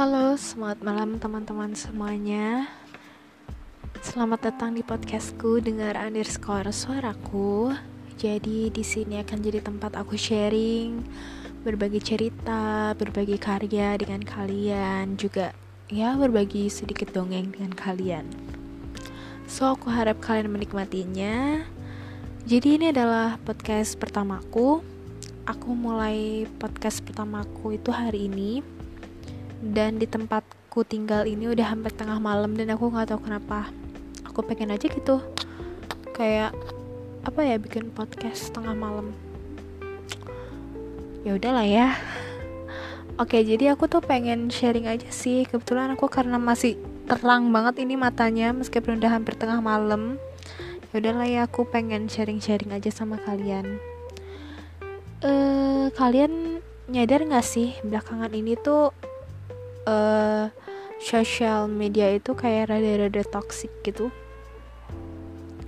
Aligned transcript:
Halo, 0.00 0.32
selamat 0.32 0.80
malam 0.80 1.20
teman-teman 1.20 1.76
semuanya. 1.76 2.72
Selamat 4.00 4.48
datang 4.48 4.72
di 4.72 4.80
podcastku 4.80 5.60
dengar 5.60 5.92
underscore 5.92 6.72
suaraku. 6.72 7.76
Jadi 8.16 8.72
di 8.72 8.80
sini 8.80 9.20
akan 9.20 9.38
jadi 9.44 9.60
tempat 9.60 10.00
aku 10.00 10.16
sharing, 10.16 11.04
berbagi 11.68 12.00
cerita, 12.00 12.96
berbagi 12.96 13.36
karya 13.36 14.00
dengan 14.00 14.24
kalian, 14.24 15.20
juga 15.20 15.52
ya 15.92 16.16
berbagi 16.16 16.72
sedikit 16.72 17.12
dongeng 17.12 17.52
dengan 17.52 17.76
kalian. 17.76 18.24
So 19.52 19.68
aku 19.68 19.92
harap 19.92 20.24
kalian 20.24 20.48
menikmatinya. 20.48 21.60
Jadi 22.48 22.80
ini 22.80 22.88
adalah 22.88 23.36
podcast 23.44 24.00
pertamaku. 24.00 24.80
Aku 25.44 25.76
mulai 25.76 26.48
podcast 26.56 27.04
pertamaku 27.04 27.76
itu 27.76 27.92
hari 27.92 28.32
ini 28.32 28.79
dan 29.60 30.00
di 30.00 30.08
tempatku 30.08 30.82
tinggal 30.88 31.28
ini 31.28 31.52
udah 31.52 31.76
hampir 31.76 31.92
tengah 31.92 32.16
malam 32.16 32.56
dan 32.56 32.72
aku 32.72 32.88
nggak 32.88 33.12
tahu 33.12 33.20
kenapa. 33.28 33.68
Aku 34.24 34.40
pengen 34.40 34.72
aja 34.72 34.88
gitu 34.88 35.20
kayak 36.16 36.56
apa 37.20 37.40
ya 37.44 37.60
bikin 37.60 37.92
podcast 37.92 38.52
tengah 38.56 38.72
malam. 38.72 39.12
Ya 41.20 41.36
udahlah 41.36 41.68
ya. 41.68 41.92
Oke 43.20 43.44
jadi 43.44 43.76
aku 43.76 43.84
tuh 43.84 44.00
pengen 44.00 44.48
sharing 44.48 44.88
aja 44.88 45.12
sih. 45.12 45.44
Kebetulan 45.44 45.92
aku 45.92 46.08
karena 46.08 46.40
masih 46.40 46.80
terang 47.04 47.52
banget 47.52 47.84
ini 47.84 48.00
matanya 48.00 48.56
meskipun 48.56 48.96
udah 48.96 49.12
hampir 49.12 49.36
tengah 49.36 49.60
malam. 49.60 50.16
Ya 50.90 51.04
udahlah 51.04 51.28
ya 51.28 51.40
aku 51.44 51.68
pengen 51.68 52.08
sharing-sharing 52.08 52.72
aja 52.72 52.88
sama 52.88 53.20
kalian. 53.22 53.78
Eh 55.20 55.92
kalian 55.92 56.64
nyadar 56.88 57.22
gak 57.28 57.44
sih 57.44 57.76
belakangan 57.84 58.32
ini 58.32 58.56
tuh 58.58 58.90
uh, 59.90 60.46
social 61.02 61.66
media 61.66 62.14
itu 62.14 62.36
kayak 62.38 62.70
rada-rada 62.70 63.26
toxic 63.26 63.72
gitu. 63.82 64.14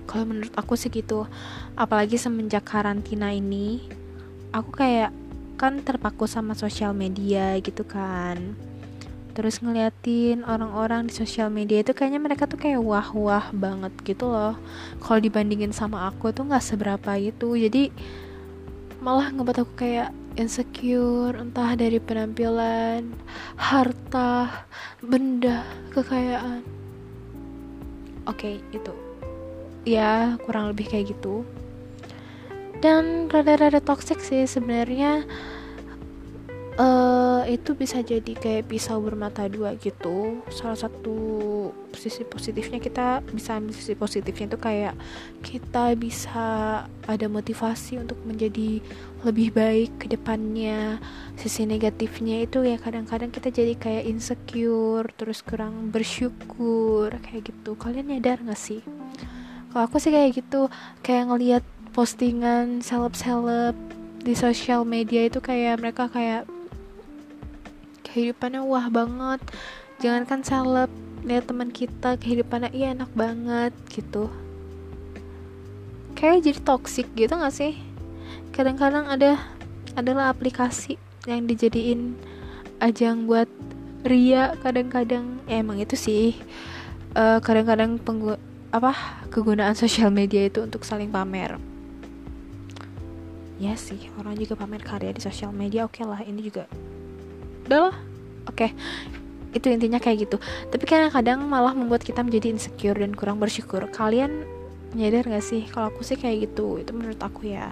Kalau 0.07 0.23
menurut 0.29 0.53
aku 0.55 0.79
sih 0.79 0.87
gitu. 0.87 1.27
Apalagi 1.75 2.15
semenjak 2.15 2.63
karantina 2.63 3.33
ini 3.33 3.83
aku 4.53 4.71
kayak 4.71 5.11
kan 5.57 5.81
terpaku 5.81 6.29
sama 6.29 6.55
sosial 6.55 6.95
media 6.95 7.57
gitu 7.59 7.83
kan. 7.83 8.55
Terus 9.33 9.65
ngeliatin 9.65 10.45
orang-orang 10.45 11.09
di 11.09 11.13
sosial 11.17 11.49
media 11.49 11.81
itu 11.81 11.97
kayaknya 11.97 12.21
mereka 12.21 12.45
tuh 12.45 12.61
kayak 12.61 12.77
wah-wah 12.85 13.49
banget 13.49 13.89
gitu 14.05 14.29
loh. 14.29 14.53
Kalau 15.01 15.17
dibandingin 15.17 15.73
sama 15.73 16.05
aku 16.05 16.29
tuh 16.29 16.45
nggak 16.45 16.61
seberapa 16.61 17.17
gitu 17.17 17.57
jadi 17.57 17.89
malah 19.03 19.35
ngebuat 19.35 19.67
aku 19.67 19.73
kayak 19.83 20.15
insecure 20.39 21.35
entah 21.35 21.75
dari 21.75 21.99
penampilan, 21.99 23.11
harta, 23.59 24.63
benda, 25.03 25.67
kekayaan. 25.91 26.63
Oke, 28.23 28.55
okay, 28.55 28.55
itu. 28.71 28.93
Ya, 29.83 30.39
kurang 30.47 30.71
lebih 30.71 30.87
kayak 30.87 31.11
gitu. 31.11 31.43
Dan 32.79 33.27
rada-rada 33.27 33.83
toxic 33.83 34.23
sih 34.23 34.47
sebenarnya 34.47 35.27
uh, 36.79 37.22
itu 37.47 37.75
bisa 37.77 37.99
jadi 38.01 38.33
kayak 38.35 38.71
pisau 38.71 38.99
bermata 38.99 39.45
dua 39.47 39.75
gitu. 39.79 40.41
Salah 40.49 40.77
satu 40.77 41.15
sisi 41.93 42.25
positifnya 42.25 42.81
kita 42.81 43.21
bisa 43.31 43.59
ambil 43.59 43.73
sisi 43.75 43.93
positifnya 43.93 44.53
itu 44.53 44.59
kayak 44.59 44.93
kita 45.45 45.93
bisa 45.99 46.47
ada 46.87 47.27
motivasi 47.29 48.01
untuk 48.01 48.17
menjadi 48.25 48.81
lebih 49.23 49.55
baik 49.55 49.91
ke 50.01 50.05
depannya. 50.11 50.97
Sisi 51.39 51.63
negatifnya 51.63 52.43
itu 52.43 52.65
ya 52.65 52.81
kadang-kadang 52.81 53.29
kita 53.29 53.53
jadi 53.53 53.77
kayak 53.77 54.07
insecure 54.09 55.07
terus 55.15 55.45
kurang 55.45 55.93
bersyukur 55.93 57.13
kayak 57.23 57.51
gitu. 57.53 57.77
Kalian 57.77 58.09
nyadar 58.11 58.41
gak 58.43 58.59
sih? 58.59 58.81
Kalau 59.73 59.89
aku 59.89 59.97
sih 59.97 60.13
kayak 60.13 60.37
gitu 60.37 60.69
kayak 61.01 61.33
ngelihat 61.33 61.63
postingan 61.93 62.81
seleb-seleb 62.81 63.73
di 64.23 64.33
sosial 64.33 64.87
media 64.87 65.27
itu 65.27 65.43
kayak 65.43 65.83
mereka 65.83 66.07
kayak 66.07 66.47
kehidupannya 68.13 68.61
wah 68.61 68.87
banget. 68.93 69.41
Jangankan 69.97 70.45
seleb 70.45 70.91
lihat 71.25 71.49
teman 71.49 71.73
kita 71.73 72.19
kehidupannya 72.21 72.69
iya 72.69 72.93
enak 72.93 73.09
banget 73.17 73.73
gitu. 73.89 74.29
Kayak 76.13 76.45
jadi 76.45 76.59
toxic 76.61 77.07
gitu 77.17 77.33
gak 77.33 77.55
sih? 77.55 77.73
Kadang-kadang 78.53 79.09
ada 79.09 79.41
adalah 79.97 80.29
aplikasi 80.29 81.01
yang 81.25 81.49
dijadiin 81.49 82.13
ajang 82.77 83.25
buat 83.25 83.49
ria 84.05 84.53
kadang-kadang. 84.61 85.41
Ya, 85.49 85.65
emang 85.65 85.81
itu 85.81 85.97
sih. 85.97 86.37
Uh, 87.17 87.41
kadang-kadang 87.41 87.97
penggu 87.97 88.37
apa 88.73 88.93
kegunaan 89.29 89.77
sosial 89.77 90.09
media 90.13 90.49
itu 90.49 90.61
untuk 90.61 90.85
saling 90.85 91.09
pamer. 91.09 91.57
Ya 93.61 93.77
sih 93.79 94.11
orang 94.19 94.35
juga 94.35 94.59
pamer 94.59 94.81
karya 94.83 95.13
di 95.13 95.21
sosial 95.21 95.53
media. 95.55 95.85
Oke 95.87 96.01
okay 96.01 96.05
lah 96.09 96.19
ini 96.25 96.41
juga 96.41 96.65
udah 97.67 97.79
lah. 97.89 97.95
Oke. 98.49 98.69
Okay. 98.69 98.71
itu 99.53 99.69
intinya 99.69 100.01
kayak 100.01 100.25
gitu. 100.25 100.41
Tapi 100.73 100.81
kadang-kadang 100.89 101.45
malah 101.45 101.77
membuat 101.77 102.01
kita 102.01 102.25
menjadi 102.25 102.57
insecure 102.57 102.97
dan 102.97 103.13
kurang 103.13 103.37
bersyukur. 103.37 103.85
Kalian 103.93 104.49
nyadar 104.97 105.29
gak 105.29 105.45
sih? 105.45 105.69
Kalau 105.69 105.93
aku 105.93 106.01
sih 106.01 106.17
kayak 106.17 106.49
gitu. 106.49 106.81
Itu 106.81 106.97
menurut 106.97 107.21
aku 107.21 107.53
ya. 107.53 107.69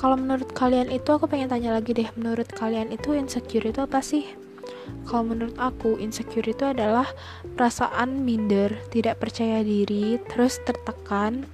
Kalau 0.00 0.16
menurut 0.16 0.48
kalian 0.56 0.88
itu 0.88 1.12
aku 1.12 1.28
pengen 1.28 1.52
tanya 1.52 1.76
lagi 1.76 1.92
deh. 1.92 2.08
Menurut 2.16 2.48
kalian 2.56 2.88
itu 2.96 3.12
insecure 3.12 3.68
itu 3.68 3.84
apa 3.84 4.00
sih? 4.00 4.24
Kalau 5.04 5.28
menurut 5.28 5.56
aku 5.60 6.00
insecure 6.00 6.48
itu 6.48 6.64
adalah 6.64 7.08
perasaan 7.60 8.24
minder 8.24 8.72
tidak 8.88 9.20
percaya 9.20 9.60
diri 9.60 10.16
terus 10.32 10.58
tertekan 10.64 11.44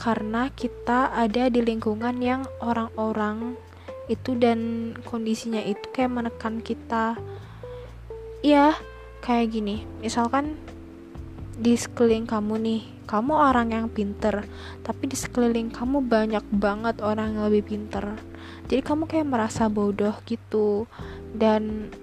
karena 0.00 0.48
kita 0.56 1.12
ada 1.12 1.52
di 1.52 1.60
lingkungan 1.60 2.24
yang 2.24 2.42
orang-orang 2.64 3.60
itu 4.10 4.34
dan 4.34 4.92
kondisinya 5.06 5.62
itu 5.62 5.86
kayak 5.94 6.10
menekan 6.10 6.58
kita. 6.58 7.14
Ya 8.42 8.74
kayak 9.22 9.54
gini. 9.54 9.86
Misalkan 10.02 10.58
di 11.54 11.78
sekeliling 11.78 12.26
kamu 12.26 12.54
nih 12.58 12.82
kamu 13.04 13.36
orang 13.36 13.68
yang 13.74 13.86
pinter 13.92 14.48
tapi 14.80 15.10
di 15.10 15.18
sekeliling 15.18 15.68
kamu 15.68 16.02
banyak 16.02 16.42
banget 16.50 16.98
orang 16.98 17.38
yang 17.38 17.46
lebih 17.46 17.70
pinter. 17.70 18.18
Jadi 18.66 18.82
kamu 18.82 19.06
kayak 19.06 19.30
merasa 19.30 19.70
bodoh 19.70 20.18
gitu. 20.26 20.90
Dan 21.30 21.94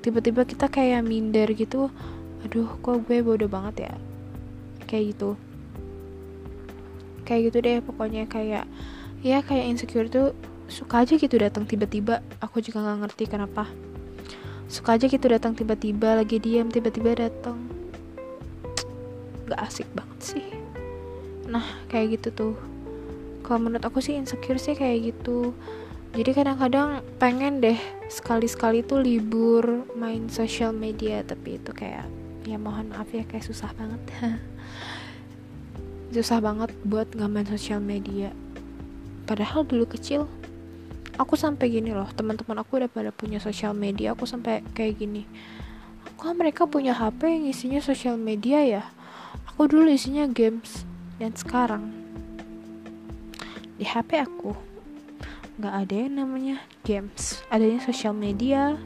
tiba-tiba 0.00 0.48
kita 0.48 0.72
kayak 0.72 1.04
minder 1.04 1.52
gitu. 1.52 1.92
Aduh 2.48 2.80
kok 2.80 3.04
gue 3.04 3.20
bodoh 3.20 3.50
banget 3.52 3.92
ya? 3.92 3.94
Kayak 4.88 5.04
gitu. 5.12 5.30
Kayak 7.28 7.40
gitu 7.52 7.58
deh 7.60 7.78
pokoknya 7.84 8.24
kayak 8.24 8.64
ya 9.26 9.42
kayak 9.42 9.66
insecure 9.66 10.06
tuh 10.06 10.30
suka 10.66 11.06
aja 11.06 11.14
gitu 11.16 11.36
datang 11.38 11.64
tiba-tiba. 11.66 12.22
Aku 12.42 12.58
juga 12.62 12.82
nggak 12.82 12.98
ngerti 13.06 13.24
kenapa. 13.30 13.66
Suka 14.66 14.98
aja 14.98 15.06
gitu 15.06 15.30
datang 15.30 15.54
tiba-tiba 15.54 16.18
lagi 16.18 16.42
diam 16.42 16.66
tiba-tiba 16.66 17.14
datang. 17.14 17.58
Gak 19.46 19.62
asik 19.62 19.86
banget 19.94 20.18
sih. 20.18 20.46
Nah 21.46 21.62
kayak 21.86 22.18
gitu 22.18 22.28
tuh. 22.34 22.54
Kalau 23.46 23.62
menurut 23.62 23.86
aku 23.86 24.02
sih 24.02 24.18
insecure 24.18 24.58
sih 24.58 24.74
kayak 24.74 25.14
gitu. 25.14 25.54
Jadi 26.18 26.30
kadang-kadang 26.34 27.04
pengen 27.22 27.62
deh 27.62 27.78
sekali-sekali 28.10 28.82
tuh 28.82 29.04
libur 29.04 29.86
main 29.94 30.26
social 30.26 30.74
media 30.74 31.22
tapi 31.22 31.62
itu 31.62 31.70
kayak 31.70 32.08
ya 32.46 32.58
mohon 32.58 32.90
maaf 32.90 33.06
ya 33.14 33.22
kayak 33.22 33.46
susah 33.46 33.70
banget. 33.78 34.02
Susah 36.14 36.38
banget 36.38 36.70
buat 36.86 37.10
nggak 37.12 37.30
main 37.30 37.46
social 37.50 37.82
media. 37.82 38.30
Padahal 39.26 39.66
dulu 39.66 39.90
kecil 39.90 40.30
aku 41.16 41.34
sampai 41.34 41.72
gini 41.72 41.96
loh 41.96 42.08
teman-teman 42.12 42.60
aku 42.60 42.76
udah 42.76 42.92
pada 42.92 43.10
punya 43.12 43.40
sosial 43.40 43.72
media 43.72 44.12
aku 44.12 44.28
sampai 44.28 44.60
kayak 44.76 45.00
gini. 45.00 45.24
Kok 46.16 46.32
mereka 46.36 46.64
punya 46.68 46.96
HP 46.96 47.28
yang 47.28 47.44
isinya 47.48 47.80
sosial 47.80 48.16
media 48.20 48.60
ya? 48.64 48.84
Aku 49.52 49.68
dulu 49.68 49.88
isinya 49.88 50.28
games 50.28 50.84
dan 51.16 51.32
sekarang 51.32 51.92
di 53.76 53.84
HP 53.84 54.20
aku 54.20 54.56
nggak 55.56 55.74
ada 55.84 55.94
yang 55.96 56.14
namanya 56.20 56.56
games. 56.84 57.40
Adanya 57.48 57.80
sosial 57.80 58.12
media 58.12 58.76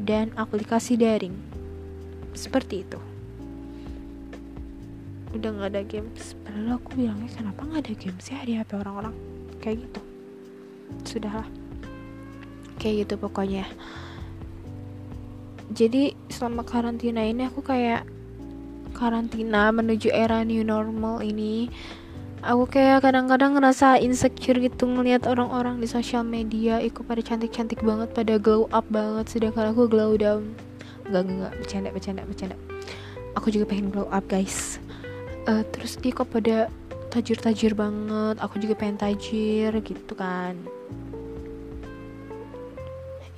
dan 0.00 0.32
aplikasi 0.36 1.00
daring. 1.00 1.36
Seperti 2.36 2.84
itu. 2.84 3.00
Udah 5.32 5.48
nggak 5.52 5.70
ada 5.72 5.82
games. 5.84 6.36
Padahal 6.44 6.76
aku 6.80 6.88
bilangnya 6.96 7.28
kenapa 7.32 7.60
nggak 7.64 7.82
ada 7.88 7.94
games 7.96 8.24
ya 8.28 8.40
di 8.44 8.52
HP 8.56 8.70
orang-orang? 8.76 9.16
Kayak 9.60 9.88
gitu 9.88 10.17
sudahlah. 11.04 11.46
Kayak 12.78 13.08
gitu 13.08 13.14
pokoknya. 13.18 13.66
Jadi 15.68 16.16
selama 16.32 16.64
karantina 16.64 17.20
ini 17.24 17.44
aku 17.48 17.60
kayak 17.60 18.08
karantina 18.96 19.68
menuju 19.70 20.10
era 20.10 20.40
new 20.42 20.64
normal 20.64 21.20
ini 21.20 21.68
aku 22.42 22.70
kayak 22.70 23.02
kadang-kadang 23.02 23.58
ngerasa 23.58 23.98
insecure 23.98 24.58
gitu 24.62 24.86
ngelihat 24.86 25.26
orang-orang 25.26 25.82
di 25.82 25.88
sosial 25.90 26.22
media 26.22 26.78
ikut 26.78 27.02
pada 27.06 27.22
cantik-cantik 27.22 27.82
banget 27.82 28.10
pada 28.14 28.38
glow 28.38 28.70
up 28.70 28.86
banget. 28.90 29.26
Sedangkan 29.30 29.74
aku 29.74 29.90
glow 29.90 30.14
down. 30.14 30.54
Enggak, 31.08 31.24
enggak 31.26 31.52
bercanda 31.58 31.88
bercanda 31.90 32.22
bercanda. 32.26 32.56
Aku 33.34 33.50
juga 33.50 33.70
pengen 33.70 33.90
glow 33.90 34.06
up 34.10 34.24
guys. 34.30 34.78
Uh, 35.48 35.64
terus 35.72 35.96
kok 35.96 36.28
pada 36.28 36.68
tajir-tajir 37.08 37.72
banget 37.72 38.36
aku 38.36 38.60
juga 38.60 38.76
pengen 38.76 39.00
tajir 39.00 39.72
gitu 39.80 40.12
kan. 40.12 40.60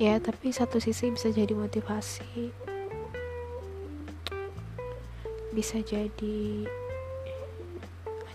Ya 0.00 0.19
tapi 0.19 0.50
satu 0.50 0.82
sisi 0.82 1.12
bisa 1.14 1.31
jadi 1.31 1.55
motivasi. 1.55 2.50
Bisa 5.55 5.78
jadi 5.84 6.67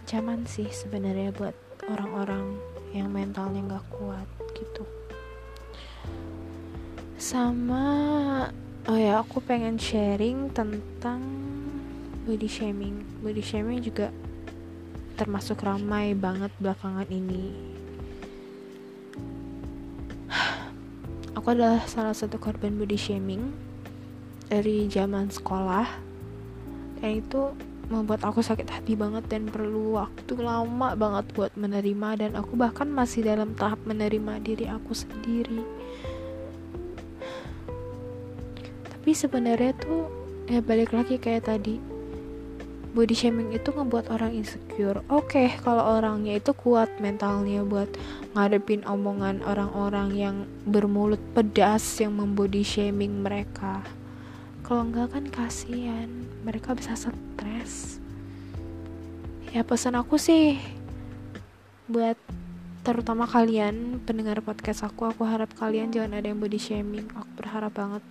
ancaman 0.02 0.46
sih 0.46 0.70
sebenarnya 0.70 1.34
buat 1.34 1.58
orang-orang 1.90 2.56
yang 2.94 3.12
mentalnya 3.12 3.66
nggak 3.66 3.86
kuat 3.92 4.30
gitu. 4.56 4.86
Sama 7.20 7.86
oh 8.86 8.98
ya 9.00 9.20
aku 9.26 9.42
pengen 9.42 9.76
sharing 9.82 10.54
tentang 10.54 11.20
body 12.30 12.46
shaming. 12.48 13.02
Body 13.26 13.42
shaming 13.42 13.82
juga 13.82 14.14
termasuk 15.16 15.64
ramai 15.64 16.12
banget 16.12 16.52
belakangan 16.60 17.08
ini. 17.08 17.56
Aku 21.36 21.52
adalah 21.52 21.84
salah 21.88 22.16
satu 22.16 22.36
korban 22.40 22.76
body 22.76 23.00
shaming 23.00 23.52
dari 24.52 24.88
zaman 24.92 25.32
sekolah. 25.32 25.88
Dan 27.00 27.20
itu 27.24 27.52
membuat 27.88 28.26
aku 28.26 28.42
sakit 28.42 28.66
hati 28.72 28.98
banget 28.98 29.30
dan 29.30 29.46
perlu 29.48 30.00
waktu 30.00 30.36
lama 30.40 30.96
banget 30.96 31.26
buat 31.36 31.52
menerima. 31.56 32.10
Dan 32.20 32.32
aku 32.36 32.60
bahkan 32.60 32.92
masih 32.92 33.24
dalam 33.24 33.56
tahap 33.56 33.80
menerima 33.88 34.44
diri 34.44 34.66
aku 34.68 34.92
sendiri. 34.96 35.64
Tapi 38.92 39.12
sebenarnya 39.12 39.72
tuh 39.80 40.10
ya 40.50 40.66
balik 40.66 40.96
lagi 40.98 41.22
kayak 41.22 41.46
tadi 41.46 41.95
body 42.96 43.12
shaming 43.12 43.52
itu 43.52 43.76
ngebuat 43.76 44.08
orang 44.08 44.32
insecure. 44.40 45.04
Oke, 45.12 45.36
okay, 45.36 45.48
kalau 45.60 46.00
orangnya 46.00 46.40
itu 46.40 46.56
kuat 46.56 46.88
mentalnya 47.04 47.60
buat 47.68 47.92
ngadepin 48.32 48.88
omongan 48.88 49.44
orang-orang 49.44 50.16
yang 50.16 50.36
bermulut 50.64 51.20
pedas 51.36 51.84
yang 52.00 52.16
membody 52.16 52.64
shaming 52.64 53.20
mereka. 53.20 53.84
Kalau 54.64 54.88
enggak 54.88 55.12
kan 55.12 55.28
kasihan, 55.28 56.08
mereka 56.48 56.72
bisa 56.72 56.96
stres. 56.96 58.00
Ya 59.52 59.68
pesan 59.68 60.00
aku 60.00 60.16
sih 60.16 60.56
buat 61.92 62.16
terutama 62.88 63.28
kalian 63.28 64.00
pendengar 64.08 64.40
podcast 64.40 64.88
aku, 64.88 65.12
aku 65.12 65.28
harap 65.28 65.52
kalian 65.60 65.92
jangan 65.92 66.16
ada 66.16 66.32
yang 66.32 66.40
body 66.40 66.58
shaming. 66.58 67.12
Aku 67.12 67.44
berharap 67.44 67.76
banget. 67.76 68.04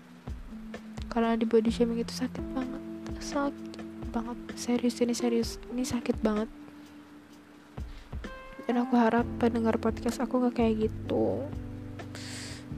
Karena 1.08 1.40
di 1.40 1.48
body 1.48 1.72
shaming 1.72 2.04
itu 2.04 2.12
sakit 2.12 2.44
banget. 2.52 2.82
Sakit 3.24 3.73
banget. 4.14 4.38
Serius 4.54 5.02
ini 5.02 5.10
serius. 5.10 5.58
Ini 5.74 5.82
sakit 5.82 6.22
banget. 6.22 6.46
Dan 8.64 8.80
aku 8.80 8.94
harap 8.94 9.26
pendengar 9.42 9.76
podcast 9.82 10.22
aku 10.22 10.46
gak 10.46 10.62
kayak 10.62 10.86
gitu. 10.86 11.42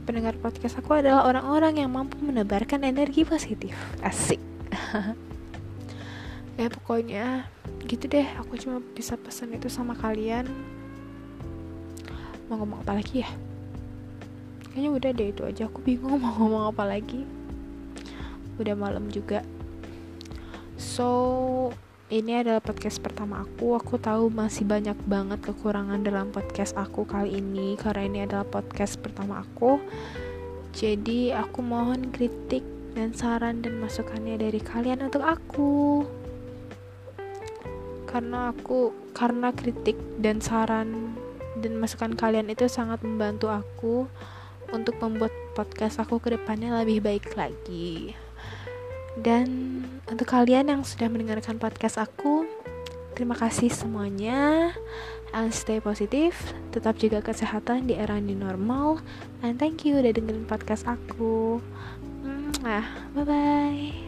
Pendengar 0.09 0.35
podcast 0.41 0.81
aku 0.81 0.97
adalah 0.97 1.29
orang-orang 1.29 1.85
yang 1.85 1.93
mampu 1.93 2.17
menebarkan 2.25 2.89
energi 2.89 3.29
positif. 3.29 3.77
Asik. 4.01 4.41
Ya 6.57 6.73
pokoknya 6.73 7.45
gitu 7.85 8.09
deh. 8.09 8.25
Aku 8.41 8.57
cuma 8.57 8.81
bisa 8.81 9.13
pesan 9.21 9.53
itu 9.53 9.69
sama 9.69 9.93
kalian. 9.93 10.49
Mau 12.49 12.57
ngomong 12.57 12.81
apa 12.81 12.97
lagi 12.97 13.21
ya? 13.21 13.29
Kayaknya 14.73 14.91
udah 14.97 15.11
deh 15.13 15.29
itu 15.37 15.43
aja. 15.45 15.69
Aku 15.69 15.85
bingung 15.85 16.17
mau 16.25 16.33
ngomong 16.33 16.73
apa 16.73 16.89
lagi. 16.89 17.29
Udah 18.57 18.73
malam 18.73 19.13
juga 19.13 19.45
So, 20.97 21.77
ini 22.09 22.41
adalah 22.41 22.65
podcast 22.65 23.05
pertama 23.05 23.45
aku. 23.45 23.77
Aku 23.77 24.01
tahu 24.01 24.33
masih 24.33 24.65
banyak 24.65 24.97
banget 25.05 25.45
kekurangan 25.45 26.01
dalam 26.01 26.33
podcast 26.33 26.73
aku 26.73 27.05
kali 27.05 27.37
ini 27.37 27.77
karena 27.77 28.03
ini 28.09 28.19
adalah 28.25 28.49
podcast 28.49 28.97
pertama 29.05 29.45
aku. 29.45 29.77
Jadi, 30.73 31.37
aku 31.37 31.61
mohon 31.61 32.09
kritik 32.17 32.65
dan 32.97 33.13
saran 33.13 33.61
dan 33.61 33.77
masukannya 33.77 34.41
dari 34.41 34.57
kalian 34.57 35.05
untuk 35.05 35.21
aku. 35.21 36.09
Karena 38.09 38.57
aku 38.57 38.97
karena 39.13 39.53
kritik 39.53 40.01
dan 40.17 40.41
saran 40.41 41.13
dan 41.61 41.77
masukan 41.77 42.17
kalian 42.17 42.49
itu 42.49 42.73
sangat 42.73 43.05
membantu 43.05 43.53
aku 43.53 44.09
untuk 44.73 44.97
membuat 45.05 45.37
podcast 45.53 46.01
aku 46.01 46.25
ke 46.25 46.41
depannya 46.41 46.73
lebih 46.81 47.05
baik 47.05 47.37
lagi. 47.37 48.17
Dan 49.17 49.81
untuk 50.07 50.29
kalian 50.29 50.69
yang 50.69 50.83
sudah 50.85 51.09
mendengarkan 51.09 51.57
podcast 51.57 51.97
aku, 51.97 52.45
terima 53.17 53.35
kasih 53.37 53.73
semuanya. 53.73 54.73
And 55.35 55.53
stay 55.53 55.83
positif, 55.83 56.39
tetap 56.73 56.97
jaga 56.97 57.21
kesehatan 57.21 57.91
di 57.91 57.99
era 57.99 58.17
new 58.21 58.39
normal. 58.39 59.03
And 59.45 59.59
thank 59.61 59.85
you 59.85 59.99
udah 60.01 60.13
dengerin 60.15 60.49
podcast 60.49 60.87
aku. 60.89 61.61
Bye 62.63 63.25
bye. 63.27 64.06